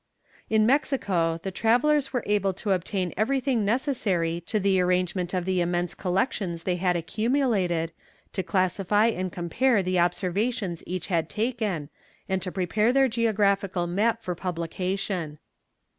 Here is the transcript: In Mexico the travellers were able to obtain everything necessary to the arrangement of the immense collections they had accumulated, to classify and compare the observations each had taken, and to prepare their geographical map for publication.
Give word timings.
In 0.49 0.65
Mexico 0.65 1.37
the 1.43 1.51
travellers 1.51 2.11
were 2.11 2.23
able 2.25 2.53
to 2.53 2.71
obtain 2.71 3.13
everything 3.15 3.63
necessary 3.63 4.41
to 4.47 4.59
the 4.59 4.81
arrangement 4.81 5.31
of 5.31 5.45
the 5.45 5.61
immense 5.61 5.93
collections 5.93 6.63
they 6.63 6.77
had 6.77 6.95
accumulated, 6.95 7.91
to 8.33 8.41
classify 8.41 9.05
and 9.05 9.31
compare 9.31 9.83
the 9.83 9.99
observations 9.99 10.81
each 10.87 11.05
had 11.05 11.29
taken, 11.29 11.89
and 12.27 12.41
to 12.41 12.51
prepare 12.51 12.91
their 12.91 13.07
geographical 13.07 13.85
map 13.85 14.23
for 14.23 14.33
publication. 14.33 15.37